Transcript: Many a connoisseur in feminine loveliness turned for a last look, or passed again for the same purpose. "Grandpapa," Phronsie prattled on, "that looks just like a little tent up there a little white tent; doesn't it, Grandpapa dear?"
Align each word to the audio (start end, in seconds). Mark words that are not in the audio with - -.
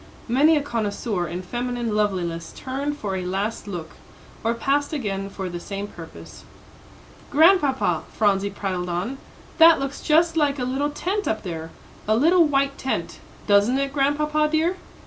Many 0.27 0.57
a 0.57 0.63
connoisseur 0.63 1.27
in 1.27 1.43
feminine 1.43 1.95
loveliness 1.95 2.51
turned 2.55 2.97
for 2.97 3.15
a 3.15 3.23
last 3.23 3.67
look, 3.67 3.91
or 4.43 4.55
passed 4.55 4.93
again 4.93 5.29
for 5.29 5.47
the 5.47 5.59
same 5.59 5.85
purpose. 5.87 6.43
"Grandpapa," 7.29 8.05
Phronsie 8.11 8.49
prattled 8.49 8.89
on, 8.89 9.19
"that 9.59 9.79
looks 9.79 10.01
just 10.01 10.35
like 10.35 10.57
a 10.57 10.63
little 10.65 10.89
tent 10.89 11.27
up 11.27 11.43
there 11.43 11.69
a 12.07 12.15
little 12.17 12.45
white 12.45 12.79
tent; 12.79 13.19
doesn't 13.45 13.77
it, 13.77 13.93
Grandpapa 13.93 14.49
dear?" 14.51 14.77